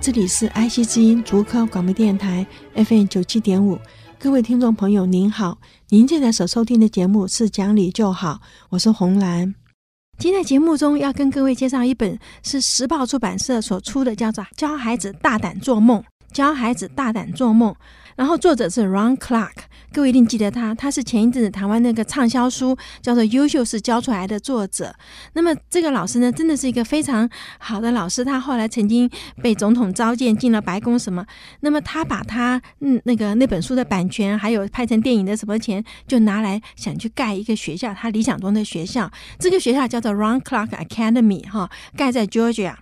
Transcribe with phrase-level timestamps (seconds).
[0.00, 3.78] 这里是爱惜之音竹科广播电台 FM 九七点五，
[4.18, 5.58] 各位听众朋友您好，
[5.90, 8.40] 您现在所收听的节目是《讲理就好》，
[8.70, 9.54] 我是红兰。
[10.18, 16.00] 今天节目中要跟各位介绍一本是时报出版社所出的，叫做《教孩子大胆做梦》，
[16.32, 17.76] 教孩子大胆做梦。
[18.20, 19.54] 然后作者是 Ron Clark，
[19.94, 24.94] 各位一定记得他，他是前一阵子台湾那个畅销书叫做《优秀是教出来的》作者。
[25.32, 27.26] 那么这个老师呢，真的是一个非常
[27.56, 28.22] 好的老师。
[28.22, 29.10] 他后来曾经
[29.42, 31.24] 被总统召见进了白宫什么。
[31.60, 39.10] 那么他把他嗯那个那本书的版权，还有拍成电影的什么钱，就拿来想去盖一个学校，他理想中的学校。
[39.38, 42.74] 这个学校叫做 Ron Clark Academy 哈，盖在 Georgia。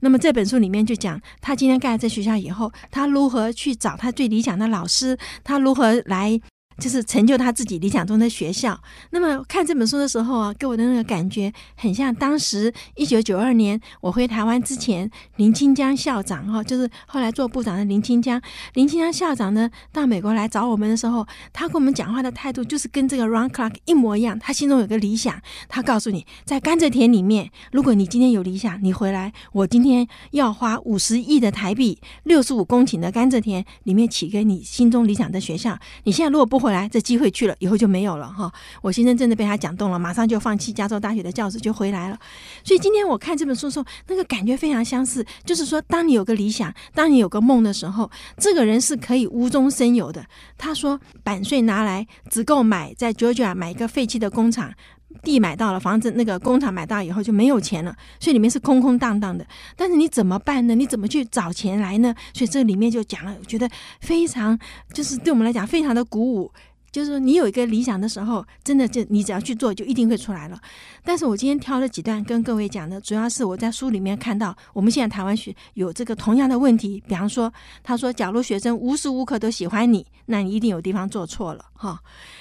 [0.00, 6.40] 那么这本书里面就讲，他今天盖了这学校以后，他如何去找他最理想的老师，他如何来。
[6.78, 8.78] 就是成就他自己理想中的学校。
[9.10, 18.40] 那么看这本书的时候啊，给我的那个感觉很像当时一九九二年我回台湾之前，林清江校长哈，就是后来做部长的林清江。
[18.74, 24.38] 林清江校长呢，到美国来找我们的时候，他跟我们讲话的态度就是跟这个 Ron Clark 一模一样。
[24.38, 35.78] 他心中有个理想，他告诉你，在甘蔗田里面，如果你今天有理想，你回来，我今天要花五十亿的台币，六十五公顷的甘蔗田里面起个你心中理想的学校。
[36.04, 38.52] 你现在如果不回来，这机会去了以后就没有了哈。
[38.82, 42.18] 我先生真的被他讲动了，马上就放弃加州大学的教职就回来了。
[42.64, 50.26] 所以今天我看这本书的时候，那个感觉非常相似，就是说，当你有个理想，当你有个梦的时候，这个人是可以无中生有的。
[50.58, 54.74] 他说，版税拿来只够买在 Georgia 买一个废弃的工厂，
[55.22, 59.46] 地买到了，房子那个工厂买到以后就没有钱了，所以里面是空空荡荡的。
[59.76, 60.74] 但是你怎么办呢？
[60.74, 62.14] 你怎么去找钱来呢？
[62.32, 63.68] 所以这里面就讲了，我觉得
[64.00, 64.58] 非常，
[64.92, 66.52] 就是对我们来讲非常的鼓舞。
[66.96, 70.58] 就是说，你有一个理想的时候，真的就你只要去做，就一定会出来了。
[71.04, 77.02] 但是我今天挑了几段跟各位讲的，主要是我在书里面看到，我们现在台湾学有这个同样的问题。
[77.06, 77.52] 比方说，
[77.82, 82.00] 他说，假如学生无时无刻都喜欢你，那你一定有地方做错了，哈，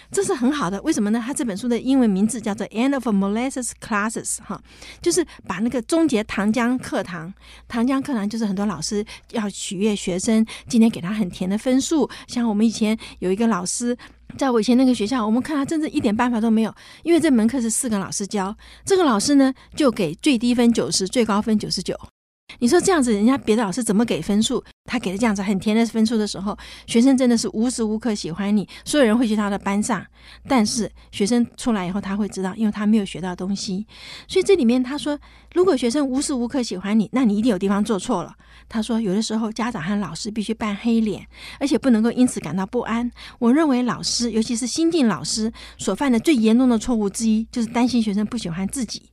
[0.09, 0.81] 这是很好的。
[0.83, 1.21] 为什么呢？
[1.21, 4.61] 他这本书的英文名字叫做《End of Molasses Classes》，哈，
[5.01, 7.33] 就是把那个终结糖浆课堂。
[7.67, 12.09] 糖浆课堂就是很多老师要取悦学生，今天给他很甜的分数。
[12.25, 13.97] 像我们以前有一个老师。
[14.37, 21.97] 在我以前那个学校，我们看他真的一点办法都没有，因为这门课是四个老师教，这个老师呢就给最低分九十，最高分九十九。
[22.59, 24.63] 你说这样子，人家别的老师怎么给分数？
[24.85, 30.05] 他给的这样子很甜的分数的时候，学生真的是无时无刻喜欢你，所有人会去他的班上。
[30.47, 33.85] 但是学生出来以后，他会知道，因为他没有学到东西。
[34.27, 35.19] 所以这里面他说，
[35.53, 38.33] 如果学生无时无刻喜欢你，那你一定有地方做错了。
[38.69, 41.27] 他说，有的时候家长和老师必须扮黑脸，
[41.59, 43.11] 而且不能够因此感到不安。
[43.39, 49.09] 我认为老师，尤其是新进老师所犯的最严重的错误之一，就是担心学生不喜欢自己。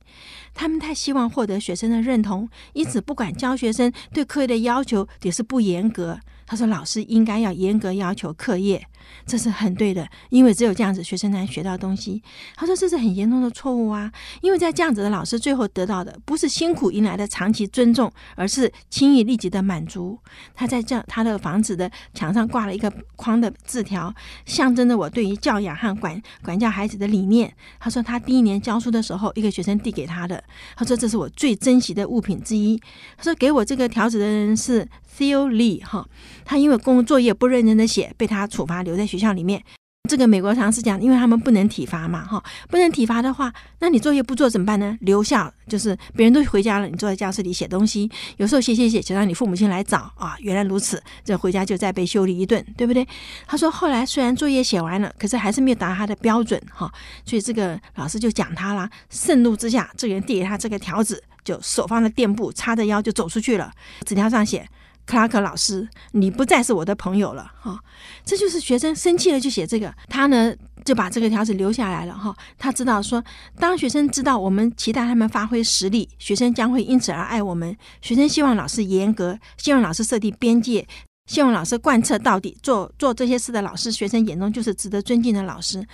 [0.53, 6.19] 他们太希望获得学生的认同，因此不管教学生对课业的要求也是不严格。
[6.45, 8.85] 他说：“老师应该要严格要求课业，
[9.25, 12.21] 这是很对的，因为只有这样子，学生才能学到东西。”
[12.55, 20.17] 他说：“这是很严重的错误啊，因为在这样子的老师最后得到的不是辛苦迎来的长期尊重，而是轻易立即的满足。”
[20.53, 24.13] 他在这他的房子的墙上挂了一个框的字条，
[24.45, 27.53] 象征着我对于教养和管管教孩子的理念。
[27.79, 30.43] 他说：“他第一年教书的时候，一个学生递给他的，
[30.75, 32.79] 他说这是我最珍惜的物品之一。
[33.17, 34.87] 他说给我这个条子的人是
[35.17, 36.07] Theo Lee 哈。”
[36.45, 39.63] 他因为工作业不认真的写，被他处罚留留在学校里面。
[40.09, 44.95] 这个美国常识讲，因为他们不能体罚嘛，哈，不能体罚的话，那你作业不做怎么办呢？
[44.99, 53.07] 留校就是别人都回家了，你坐在教室里写东西，有时候写写写写到你父母亲来找啊，原来如此，这回家就再被修理一顿，对不对？
[53.47, 56.93] 他说后来虽然作业写完了，可是还是没有达到他的标准，哈，
[57.25, 63.71] 所以这个老师就讲他了，盛怒之下，这个人递给他这个条子，就手放在垫布，叉着腰就走出去了，
[64.05, 64.67] 纸条上写。
[65.05, 67.79] 克拉克老师，你不再是我的朋友了，哈，
[68.25, 70.53] 这就是学生生气了就写这个，他呢
[70.85, 73.23] 就把这个条子留下来了，哈，他知道说，
[73.59, 77.75] 当学生知道我们期待他们发挥实力，学生将会因此而爱我们。
[78.01, 80.87] 学生希望老师严格，希望老师设定边界。
[81.25, 85.85] 希望老师贯彻到底，做做这些事的老师，学生眼中就是值得尊敬的老师，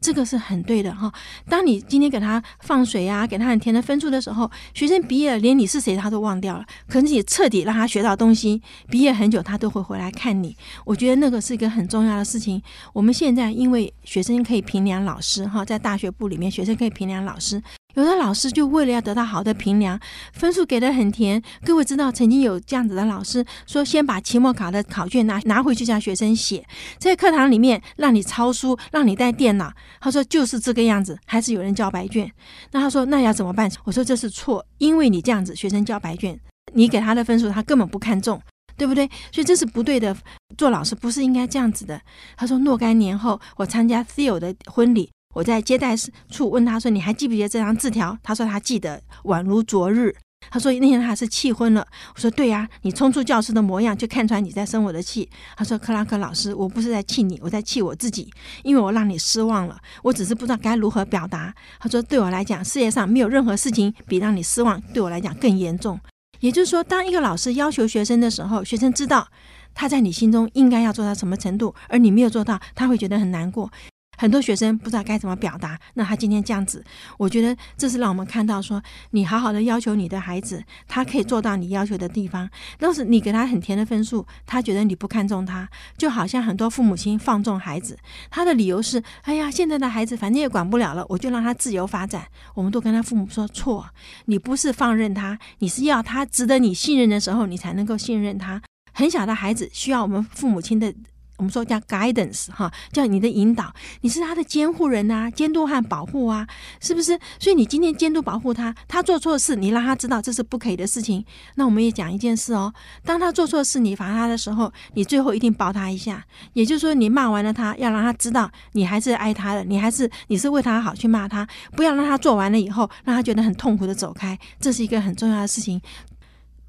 [0.00, 1.12] 这个是很对的哈。
[1.48, 6.64] 当你今天给他放水啊，给他很甜的分数的时候，学生毕业连你是谁他都忘掉了。
[6.88, 10.56] 可是你彻底让他学到东西，毕业很久他都会回来看你。
[10.84, 12.62] 我觉得那个是一个很重要的事情。
[12.92, 17.60] 我们现在因为学生可以评量老师哈，在大学部里面，学生可以评量老师。
[17.96, 19.98] 有的老师就为了要得到好的评量，
[20.34, 21.42] 分数给得很甜。
[21.64, 26.62] 各位知道，曾经有这样子的老师说，先把期末考的考卷拿拿回去叫学生写，
[26.98, 29.72] 在课堂里面让你抄书，让你带电脑。
[29.98, 32.30] 他说就是这个样子，还是有人交白卷。
[32.70, 33.70] 那他说那要怎么办？
[33.84, 36.38] 我说这是错，因为你这样子，学生交白卷，
[36.74, 38.38] 你给他的分数他根本不看重，
[38.76, 39.08] 对不对？
[39.32, 40.14] 所以这是不对的。
[40.58, 41.98] 做老师不是应该这样子的。
[42.36, 45.10] 他说若干年后，我参加 Theo 的婚礼。
[45.36, 45.94] 我在接待
[46.30, 50.16] 处问他说：“你还记不记得这张字条？”他说：“他记得，宛如昨日。”
[50.50, 51.86] 他说：“那天他是气昏了。”
[52.16, 59.78] 我说：“对呀，你冲出教室的模样就看出来你在生我的气。”他说：“克拉克老师，我不是在气你，我在气我自己，因为我让你失望了。
[60.02, 66.00] 我只是不知道该如何表达。”他说：“对我来讲，世界上没有任何事情比让你失望对我来讲更严重。
[66.40, 69.28] 也就是说，当一个老师要求学生的时候，学生知道
[69.74, 73.70] 他在你心中应该要做到什么程度，而你没有做到，他会觉得很难过。”
[74.16, 76.84] 很多学生不知道该怎么表达，那他今天这样子，
[77.18, 82.48] 我觉得这是让我们看到说，你好好的要求你的孩子，他可以做到你要求的地方。
[82.80, 87.98] 要是你给他很甜的分数，他觉得你不看重他，就好像很多父母亲放纵孩子，
[88.30, 92.26] 他的理由是：哎呀，现在的孩子反正也管不了了，我就让他自由发展。
[92.54, 93.86] 我们都跟他父母说错，
[94.26, 98.62] 你不是放任他，你是要他值得你信任的时候，你才能够信任他。
[98.92, 100.94] 很小的孩子需要我们父母亲的。
[101.36, 106.46] 我们说叫 guidance 哈，叫你的引导，你是他的监护人啊，监督和保护啊，
[106.80, 107.18] 是不是？
[107.38, 111.24] 所以你今天监督保护他，他做错事，你让他知道这是不可以的事情。
[111.56, 112.72] 那我们也讲一件事哦，
[113.04, 116.24] 当他做错事，你罚他的时候，你最后一定抱他一下。
[116.54, 124.38] 也就是说，你骂完了他，要让他知道你还是爱他的，你还是你是为他好去骂他，不要让他做完了以后，让他觉得很痛苦的走开。
[124.58, 125.80] 这是一个很重要的事情。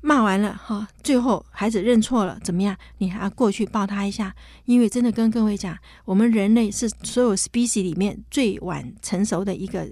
[0.08, 2.74] 骂完了哈，最后孩子认错了，怎么样？
[3.00, 4.34] 你还要过去抱他一下，
[4.64, 9.86] 因为真的跟各位讲，我们人类是所有 species 里面最晚成熟的一个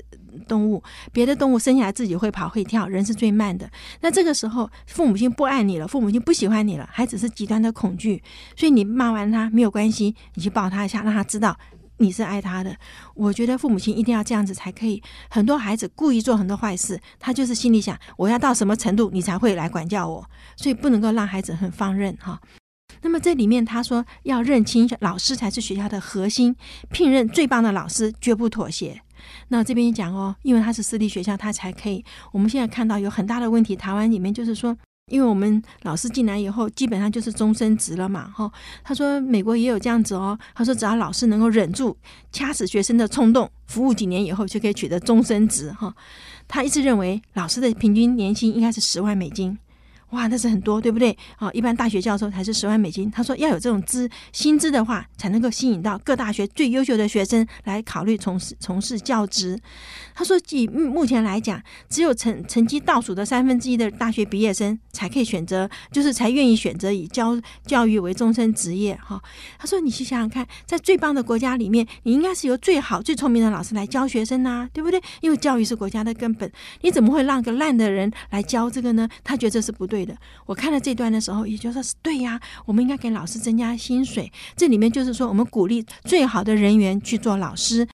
[0.48, 0.82] 动物。
[1.12, 3.70] 别的动物生下来自己会跑会跳，人是最慢的。
[4.00, 8.24] 那这个时候，父母亲不爱你了，父母亲不喜欢你了，孩子是极端的恐惧，
[8.56, 11.58] 所以你骂完他没有关系，你去抱他一下，让他知道。
[11.98, 12.76] 你是爱他的，
[13.14, 15.02] 我觉得父母亲一定要这样子才可以。
[15.30, 22.40] 很多孩子故意做很多坏事，他就是心里想，我要到什么程度你才会来管教我，所以不能够让孩子很放任哈。
[23.02, 26.56] 那么这里面他说要认清老师才是学校的核心，
[26.92, 29.02] 聘任最棒的老师，绝不妥协。
[29.48, 32.04] 那这边讲哦，因为他是私立学校，他才可以。
[32.32, 34.78] 我们现在看到有很大的问题，台湾里面就是说。
[35.12, 38.52] 因为我们老师进来以后，基本上就是终身职了嘛，哈。
[38.84, 40.38] 他说美国也有这样子哦。
[40.56, 41.96] 他说只要老师能够忍住
[42.32, 45.96] 掐死学生的冲动，服务几年以后就可以取得终身职，哈。
[46.48, 49.56] 他一直认为老师的平均年薪应该是十万美金。
[50.16, 51.16] 哇，那是很多，对不对？
[51.36, 53.12] 啊，一般大学教授才是十万美金。
[53.12, 59.60] 他说要有这种资薪资的话，才能够吸引到各大学最优秀的学生来考虑从事从事教职。
[60.14, 68.98] 他说，以目前来讲，只有成成绩倒数的三分之一的大学毕业生才可以选择，就是才愿意选择以教教育为终身职业。
[69.04, 69.22] 哈，
[69.60, 75.02] 他说，你去想想看，在最棒的国家里面，你应该是由最好最聪明的老师来教学生呐、啊，对不对？
[75.20, 79.10] 因为教育是国家的根本，你怎么会让个烂的人来教这个呢？
[79.22, 80.05] 他觉得这是不对。
[80.06, 84.32] 的，我看了这段的时候，也就说是对呀，我们应该给老师增加薪水。
[84.56, 87.88] 这里面就是说，我们鼓励最好的人员去做老师，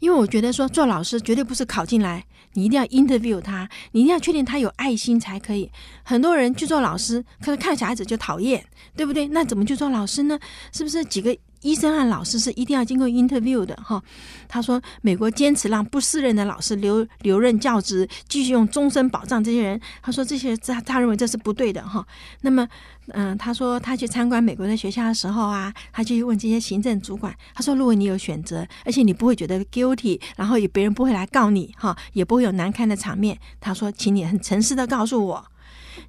[0.00, 5.70] 因为我觉得说做老师绝对不是考进来，你一定要 interview 他，你一定要确定他有爱心才可以。
[6.02, 8.64] 很多人去做老师，可是看小孩子就讨厌，
[8.96, 9.28] 对不对？
[9.28, 10.38] 那怎么去做老师呢？
[10.72, 11.36] 是不是几个？
[11.64, 14.00] 医生和老师是一定要经过 interview 的哈。
[14.46, 19.80] 他说，美国坚持让不适任的老师留留任教职，继续用终身保障这些人。
[20.02, 22.06] 他说这些他他认为这是不对的哈。
[22.42, 22.68] 那么，
[23.08, 27.34] 嗯、他说他去参观美国的学校的时候啊，他就去问这些行政主管。
[27.54, 33.38] 他说，如果你有选择，而且你不会觉得 guilty，然后也别人不会来告你哈，也不会有难堪的场面。
[33.58, 35.44] 他说，请你很诚实的告诉我。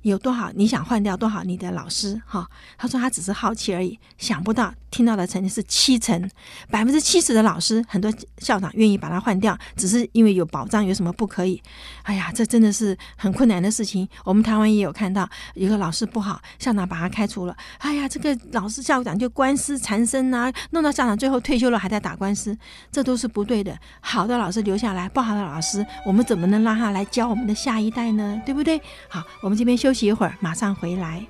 [0.02, 2.48] 有多少你想换掉多少你的老师哈？
[2.78, 6.30] 他说他只是好奇而已，想不到听到的成绩是七成，
[6.70, 11.62] 百分之七十的老师，很多校长愿意把他换掉，只是因为有保障，有什么不可以？
[12.04, 14.08] 哎呀，这真的是很困难的事情。
[14.24, 17.56] 我们台湾也有看到，一个老师不好，校长把他开除了。
[17.80, 22.58] 哎呀，这个老师校长就官司缠身啊，弄到校长最后退休了还在打官司，
[22.92, 23.78] 这都是不对的。
[24.00, 28.42] 好的老师留下来，不好的老师，我们怎么能让他来教我们的下一代呢？
[28.46, 28.82] 对不对？
[29.10, 31.26] 好，我们这边休息一会儿，马上回来。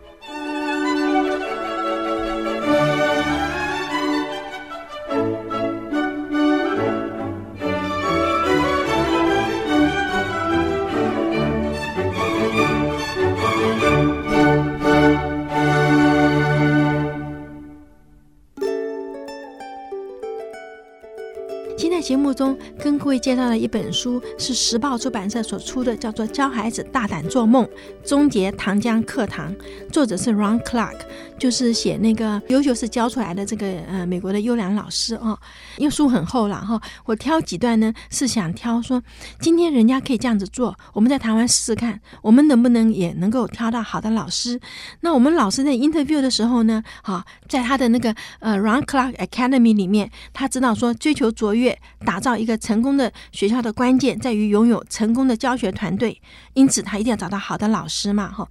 [21.77, 27.67] 今天节目中跟各位介绍的一本书是时报出版社所出的，叫做《教孩子大胆做梦：
[28.03, 29.53] 终结糖浆课堂》，
[29.91, 30.99] 作者是 Ron Clark，
[31.37, 35.37] 就是写那个优秀是教出来的这个呃美国的优良老师哦。
[35.77, 39.03] 因为书很厚了哈，我挑几段呢，是想挑说
[39.41, 44.59] 今天人家可以这样子做，我们在台湾试试看，我们能不能也能够挑到好的老师？
[45.01, 51.64] 那我们老师在 interview 的时候呢，哈，在他的那个呃 Ron Clark Academy 里面，他知道说追求卓越，
[52.05, 56.19] 打造一个成功的学校的关键在于拥有成功的教学团队，
[56.53, 58.47] 因此他一定要找到好的老师嘛，哈。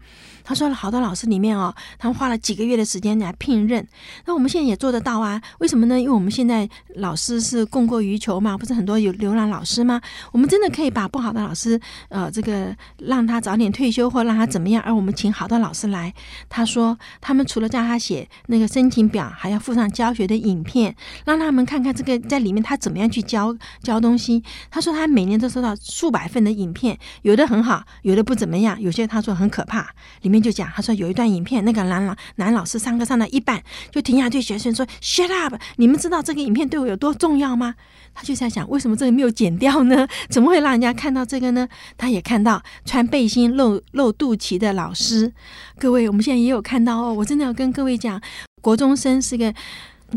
[0.47, 3.87] 他说了好多老师里面哦，他们花了几个月的时间来聘任。
[4.27, 5.41] 那我们现在也做得到啊？
[5.61, 5.99] 为什么呢？
[5.99, 9.99] 因为我们现在老师是供过于求嘛，不是很多有流浪老师吗？
[10.33, 11.81] 我们真的可以把不好的老师，
[12.11, 16.13] 呃，这个让他早点退休或让他怎么样，而我们请好的老师来。
[16.51, 20.95] 他说，他们除了叫他写那个申请表，还要附上教学的影片，
[21.25, 24.41] 让他们看看这个在里面他怎么样去教教东西。
[24.71, 29.89] 他说他每年都收到数百份的影片，有的很好，有的不怎么样，有些他说很可怕，
[30.23, 30.45] 里面。
[30.45, 35.55] 就讲，他说有一段影片，那个男老男老师上课上到一半，就停下对学生说：“Shut up！
[35.77, 37.77] 你们知道这个影片对我有多重要吗？”
[38.13, 40.07] 他就在想，为什么这个没有剪掉呢？
[40.29, 41.67] 怎么会让人家看到这个呢？
[41.97, 45.33] 他也看到穿背心露露肚脐的老师。
[45.79, 47.15] 各位，我们现在也有看到哦。
[47.15, 48.21] 我真的要跟各位讲，
[48.61, 49.55] 国中生是个。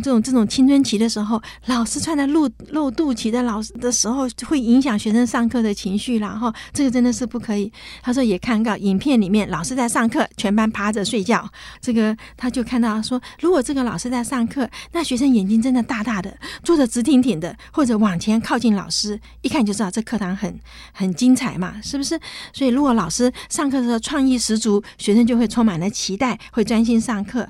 [0.02, 6.30] 这种这种青春期的时候，老师穿的露露肚脐的老师的时候，会影响学生上课的情绪啦。
[6.30, 7.72] 哈，这个真的是不可以。
[8.02, 11.50] 他说也看到影片里面，老师在上课，全班趴着睡觉。
[11.82, 20.60] 这个他就看到说，如果这个老师在上课，那学生眼睛真的大大的，坐着直挺挺的，或者往前靠近老师，一看就知道这课堂很
[20.94, 22.20] 很精彩嘛，是不是？
[22.54, 27.50] 所以如果老师上课的时候创意十足，学生就会充满了期待，会专心上课。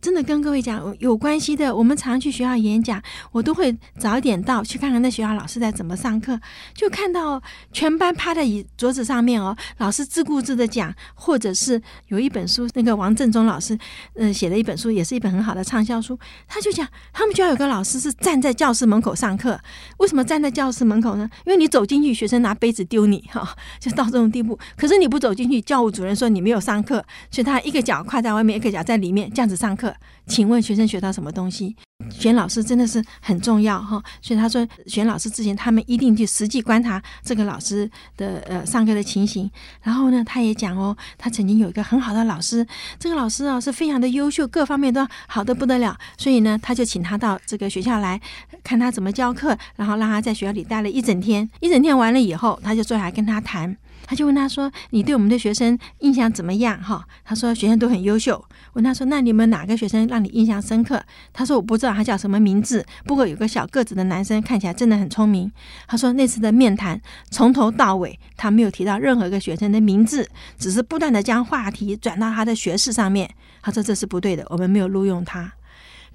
[0.00, 6.38] 真的跟各位讲有关系的，我们常去学校演讲，我都会早一点到去看看那学校老师在怎么上课，
[6.74, 13.76] 就看到全班趴在椅桌子上面哦，老师自顾自的讲，或者是有一本书，那个王振中老师
[14.14, 19.58] 嗯、写的一本书，也是一本很好的畅销书，他就讲他们学校有个老师是站在教室门口上课，
[19.98, 21.28] 为什么站在教室门口呢？
[21.46, 24.58] 因为你走进去，学生拿杯子丢你哈、 就到这种地步。
[24.76, 29.85] 可是你不走进去，教务主任说你没有上课，所以他一个脚跨在外面，一个脚在里面，这样子上课。
[30.26, 31.76] 请问学生学到什么东西？
[32.10, 39.50] 选老师真的是很重要哈，所以他说选老师之前，他们一定去实际观察这个老师的呃上课的情形。
[39.82, 42.66] 然后呢，他也讲哦，他曾经有一个很好的老师，
[42.98, 45.96] 这个老师啊是非常的优秀，各方面都好的不得了。
[46.18, 48.20] 所以呢，他就请他到这个学校来
[48.62, 51.48] 看他怎么教课，然后让他在学校里待了一整天。
[51.60, 53.74] 一整天完了以后，他就坐下来跟他谈。
[54.06, 58.42] 他就问他说：“你对我们的学生印象怎么样？”哈，他说学生都很优秀。
[58.74, 61.02] 问他说：“那你们哪个学生让你印象深刻？”
[61.34, 65.50] 他说：“我不知道他叫什么名字，不过有个小个子的男生看起来真的很聪明。”
[65.88, 73.28] 他说：“那次的面谈从头到尾他没有提到任何一个学生的名字，只是不断地将话题转到他的学识上面。”
[73.62, 75.52] 他说：“这是不对的，我们没有录用他。”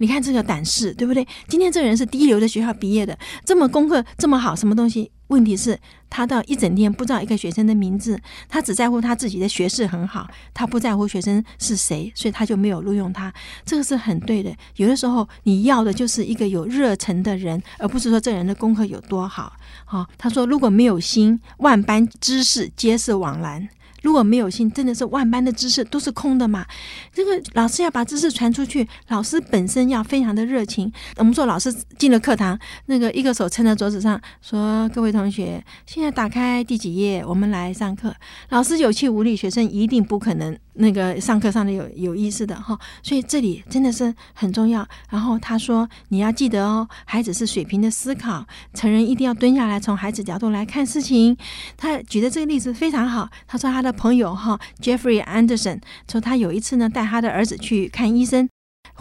[0.02, 1.26] 你看这个胆识，对不对？
[1.48, 3.16] 今天这个人是第一流的学校毕业的，
[3.46, 5.12] 这么功课这么好，什么东西？
[5.28, 5.80] 问题是，
[6.10, 13.32] 他到一整天不知道一个学生的名字，他只在乎他自己的学识很好，他不在乎学生是谁，所以他就没有录用他。
[13.64, 14.52] 这个是很对的。
[14.78, 19.54] 有的时候你要的就是一个有热忱的人，而不是说这人的功课有多好。
[19.86, 23.70] 好，他说如果没有心，万般知识皆是枉然。
[24.02, 26.66] 如果没有心，真的是万般的知识都是空的嘛？
[27.14, 30.92] 这个老师要把知识传出去，老师本身要非常的热情。
[31.18, 38.14] 我们说老师进了课堂，那个一个手撑在桌子上，说：“各位同学，现在打开第几页，我们来上课。”
[38.50, 40.58] 老师有气无力，学生一定不可能。
[40.74, 44.88] 那个上课上的有有意思的哈，所以这里真的是很重要。
[45.10, 51.36] 然后他说，你要记得哦，孩子是水平的思考，成人一定要蹲下来，从孩子角度来看事情。
[51.76, 53.30] 他举的这个例子非常好。
[53.48, 58.50] 他说他的朋友哈，Jeffrey Anderson 说他有一次呢带他的儿子去看医生。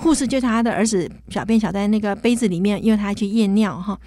[0.01, 3.99] 护士就他的儿子小便小在那个杯子里面，因为他去验尿哈，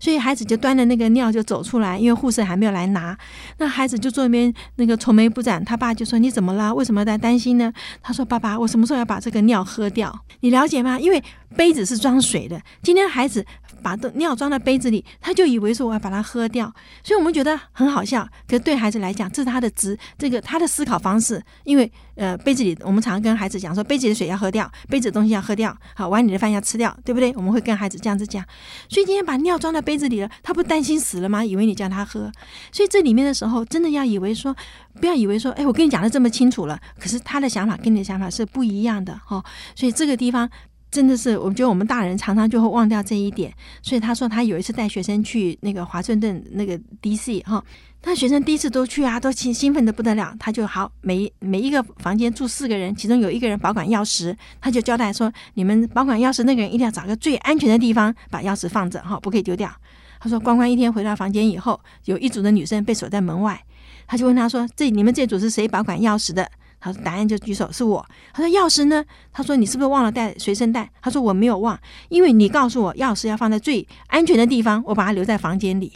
[0.00, 3.16] 所以孩子就端着那个尿就走出来，因为护士还没有来拿。
[3.58, 6.74] 那孩子就坐那边那个愁眉不展，他爸就说：“你怎么了？
[6.74, 10.24] 为什么在担心呢？”他说：“爸爸，我什么时候要把这个尿喝掉？
[10.40, 10.98] 你了解吗？
[10.98, 11.22] 因为
[11.54, 13.44] 杯子是装水的，今天孩子。”
[13.82, 16.72] 把尿装在杯子里，他就以为说我要把它喝掉，
[17.02, 18.26] 所以我们觉得很好笑。
[18.46, 21.42] 可是对孩子来讲，这是他的值这个他的思考方式。
[21.64, 27.32] 因为呃，杯子里我们常跟孩子讲说，杯子里的水要喝掉，杯子的东西要喝掉，好，碗里的饭要吃掉，对不对？
[27.36, 28.44] 我们会跟孩子这样子讲。
[28.88, 31.44] 所以今天把尿装在杯子里了，他不担心死了吗？
[31.44, 32.30] 以为你叫他喝。
[32.70, 34.54] 所以这里面的时候，真的要以为说，
[35.00, 39.42] 不要以为说，哎，我跟你讲的这么清楚了，可是他的想法跟你的想法是不一样的哈。
[39.74, 40.48] 所以这个地方。
[40.92, 43.50] 真的是，我觉得我们大人常常就会忘掉这一点。
[43.80, 47.64] 所以他说他有一次带学生去那个华盛顿那个 DC 哈，
[48.04, 50.36] 那学生第一次都去啊，都兴兴奋的不得了。
[50.38, 59.74] 他就好，每每一个房间住四个人，其中有一个人保管钥匙，他就交代说，你们保管钥匙那个人一定要找个最安全的地方把钥匙放着哈，不可以丢掉。
[60.20, 63.58] 他说，关关一天回到房间以后，有一组的女生被锁在门外，
[64.06, 66.46] 他就问他说，这你们这组是谁保管钥匙的？
[66.84, 75.92] 他说：“答案就举手，是我。”他说：“钥匙呢？”他说：“你是不是忘了带随身带？”他说：“我没有忘，因为你告诉我钥匙要放在最安全的地方，我把它留在房间里。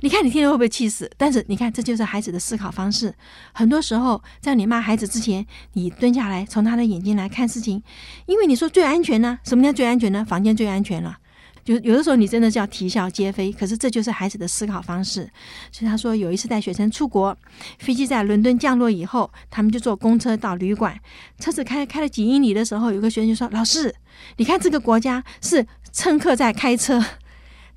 [0.00, 1.08] 你看，你听了会不会气死？
[1.16, 3.14] 但是你看，这就是孩子的思考方式。
[3.52, 7.80] 很多时候，在你骂孩子之前，你蹲下来，从他的眼睛来看事情，
[8.26, 9.38] 因为你说最安全呢？
[9.44, 10.24] 什么叫最安全呢？
[10.28, 11.18] 房间最安全了。”
[11.66, 15.28] 就有的时候你真的是要啼笑皆非，可是这就是孩子的思考方式。
[15.72, 17.36] 所以他说有一次带学生出国，
[17.80, 20.96] 飞机在伦敦降落以后，他们就坐公车到旅馆。
[21.40, 23.92] 车子开开了几英里的时候，有个学生就说：“老师，
[24.36, 27.04] 你看这个国家是乘客在开车，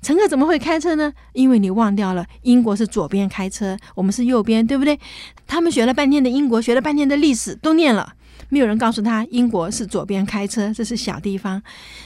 [0.00, 1.12] 乘客怎么会开车呢？
[1.32, 4.96] 因为你忘掉了英国是左边开车，我们是右边，对不对？
[5.48, 8.14] 他们学了半天的英国，学了半天的历史都念了。”
[8.50, 11.62] 没有人告诉他英国是左边开车，这是小地方，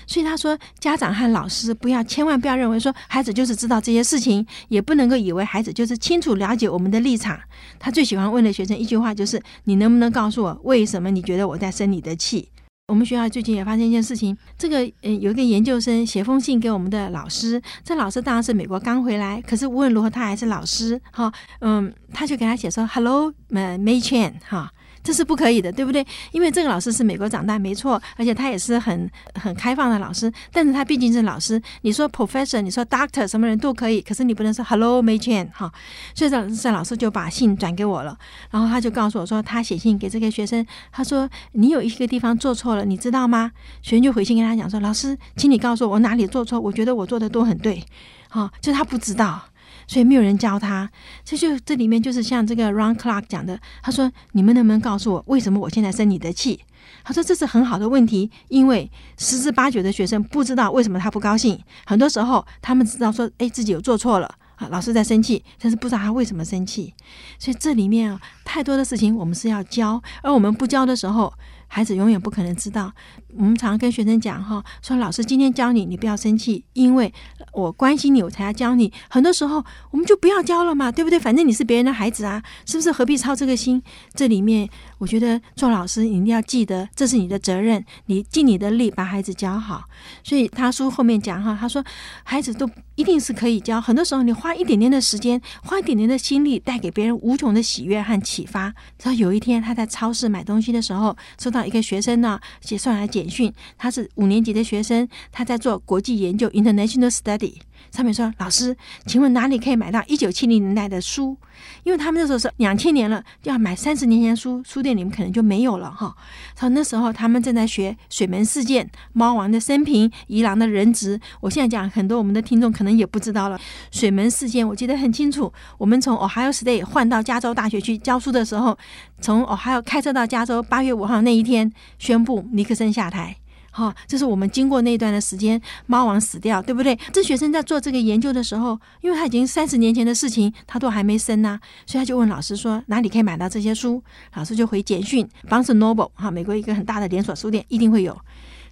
[0.06, 7.40] 所以他说家长和老师不要千万不要认为说孩子就是知道这些事情，也不能够以为孩子就是清楚了解我们的立场。
[7.80, 12.50] 他最喜欢问的学生一句话就是：你能不能告诉我为什么你觉得我在生你的气？
[12.88, 24.70] 我们学校最近也发生一件事情，这个嗯有一个研究生写封信给我们的老师，这老师当然是美国刚回来，可是无论如何他还是老师哈，嗯，他就给他写说：Hello，呃，May Chan 哈。
[25.04, 26.04] 这是不可以的，对不对？
[26.32, 30.32] 因为这个老师是美国长大，没错，而且他也是很很开放的老师。
[30.50, 35.70] 但是他毕竟是老师，你说 professor，你说 doctor，什么人都可以，可是你不能说 hello May Chan 哈。
[36.14, 38.16] 所以这这老师就把信转给我了，
[38.50, 43.52] 然后他就告诉我说，他写信给这个学生，他说你有一个地方做错了，你知道吗？
[43.82, 47.84] 学生就回信跟他讲说，老师，请你告诉我我哪里做错，我觉得我做的都很对，
[48.30, 49.42] 哈，就他不知道。
[49.86, 50.90] 所以没有人教他，
[51.24, 56.60] 这就这里面就是像这个 Ron Clark 讲的，他说：“你们能不能告诉我，为什么我现在生你的气？”
[57.04, 61.58] 他说：“这是很好的问题，因为十之八九的学生不知道为什么他不高兴。
[61.86, 66.94] 很多时候，他们知道说，哎，自己有做错了啊，老师在生气，但是不知道他为什么生气。
[67.38, 71.32] 所以这里面啊，太多的事情我们是要教，而我们不教的时候。”
[71.74, 72.92] 孩子永远不可能知道。
[73.36, 77.12] 我们常跟学生讲哈，说老师今天教你，你不要生气，因为
[77.52, 78.92] 我关心你，我才要教你。
[79.10, 79.56] 很多时候
[79.90, 81.18] 我们就不要教了嘛，对不对？
[81.18, 82.92] 反正你是别人的孩子啊，是不是？
[82.92, 83.82] 何必操这个心？
[84.14, 89.82] 这里面我觉得做老师你一定要记得，这是你的责任，你尽你的力把孩子教好。
[90.22, 91.84] 所以他书后面讲哈，他说
[92.22, 93.80] 孩子都一定是可以教。
[93.80, 98.72] 很多时候你花一点点的时间，花一点点的心力，带给别人无穷的喜悦和启发。
[98.96, 101.63] 直到有一天他在超市买东西的时候，收到。
[101.66, 107.54] 一个学生呢，写上来简讯，他是五年级的学生，他在做国际研究 （international study）。
[107.94, 108.76] 上面说：“老师，
[109.06, 111.36] 请问哪里可以买到一九七零年代的书？
[111.84, 116.12] 因为他们那时候是两千年了，要买三十年前书，书店里面可能就没有了哈。
[116.56, 121.20] 从那时候，他们正在学水门事件、猫王的生平、宜郎的人质。
[121.40, 123.56] 我现在讲很多我们的听众可能也不知道了。
[123.92, 128.76] 水门事件我记得很清楚，我们从 Ohio State 换到加州大学去教书的时候，
[129.20, 133.36] 从 Ohio 开车到加州，八月五号那一天宣布尼克森下台。”
[133.76, 136.96] 好，这是我们经过那段的时间，猫王死掉，对不对？
[137.12, 144.00] 这学生在做这个研究的时候，因为他已经三十年前的事情，他都还没生呢、所以他就问老师说：“哪里可以买到这些书？”
[144.34, 148.16] 老师就回简讯，Barnes Noble 哈，美国一个很大的连锁书店一定会有。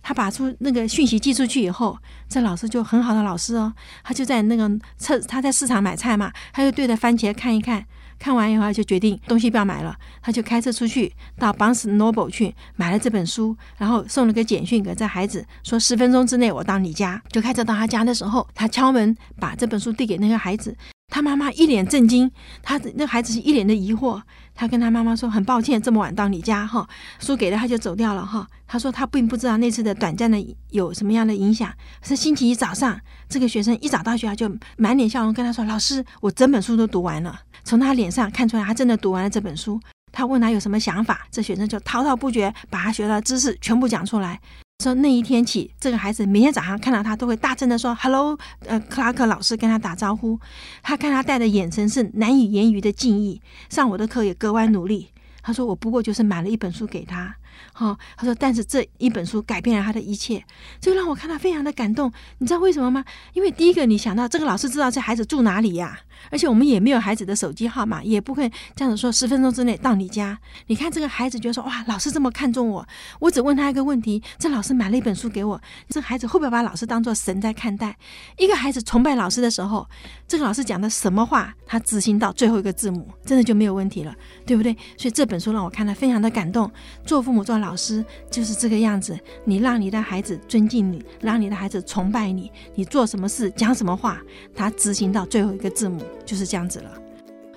[0.04, 3.72] 他把出那个讯息寄出去以后，这老师就很好的老师哦，
[4.04, 7.84] 他就在那个车，他在市场买菜嘛，他就对着番茄看一看。
[8.22, 17.20] 看完以后就决定东西不要买了，他就开车出去到 Barnes Noble 去买了这本书，然后送了个简讯给这孩子说，十分钟之内我到你家。
[17.32, 20.72] 就开车到他家的时候，他敲门把这本书递给那个孩子，
[21.08, 22.30] 他妈妈一脸震惊，
[22.62, 24.22] 他那孩子是一脸的疑惑。
[24.54, 26.88] 他跟他妈妈说：“很抱歉，这么晚到你家哈，
[27.18, 31.72] 书给了他就走掉了哈。”他说他并不知道那次的短暂的有什么样的影响。
[32.02, 39.80] 是星期一早上，这个学生一早到学校就满脸笑容跟他说：“老师，我整本书都读完了。”从他脸上看出来，他真的读完了这本书。
[40.10, 44.38] 他问他有什么想法，这学生就滔滔不绝把他学到的知识全部讲出来。
[44.78, 50.38] 说那一天起，这个孩子每天早上看到他都会大声的说 “hello”，呃，克拉克老师跟他打招呼。
[50.82, 53.40] 他看他带的眼神是难以言喻的敬意。
[53.70, 55.10] 上我的课也格外努力。
[55.40, 57.36] 他说我不过就是买了一本书给他。
[57.72, 60.44] 好，他说，但是这一本书改变了他的一切，
[60.80, 62.12] 这让我看到非常的感动。
[62.38, 63.04] 你知道为什么吗？
[63.32, 66.00] 因为第一个，你想到这个老师知道这孩子住哪里呀？
[66.30, 70.38] 而且我们也没有孩子的手机号码，也不会这样子说十分钟之内到你家。
[70.68, 72.86] 你看这个孩子觉得说哇，老师这么看重我，
[73.18, 77.96] 我只问他一个问题，这老师买了一本书给我，这孩子会不会把老师当作神在看待？
[78.38, 79.88] 一个孩子崇拜老师的时候，
[80.28, 84.14] 这个老师讲的什么话，他执行到最后一个字母，真的就没有问题了，
[84.46, 84.72] 对不对？
[84.96, 86.70] 所以这本书让我看了非常的感动。
[87.04, 94.22] 做父母做老师就是这个样子，你让你的孩子尊敬你，让你的孩子崇拜你，你做什么事讲什么话，
[94.54, 96.00] 他执行到最后一个字母。
[96.24, 96.90] 就是这样子了。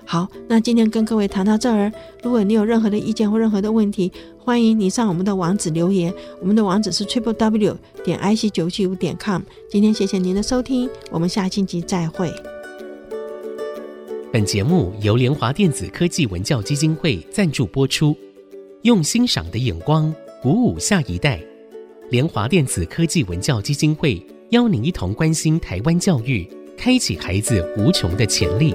[0.04, 1.90] 好，那今天跟各位谈到这儿，
[2.22, 6.12] 如果你有任何的意见或任何的问题，欢迎你上我们的网址留言。
[6.42, 9.40] 我们的网址是 triple w 点 i c 九七五点 com。
[9.70, 12.30] 今天谢谢您的收听，我们下星期再会。
[14.30, 18.14] 本节目由联华电子科技文教基金会赞助播出，
[18.86, 21.40] 用欣赏的眼光鼓舞下一代。
[22.08, 26.48] 联华电子科技文教基金会邀您一同关心台湾教育。
[26.78, 28.72] 开启孩子无穷的潜力。